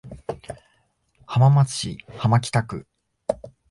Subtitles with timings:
[1.27, 2.87] 浜松市浜北区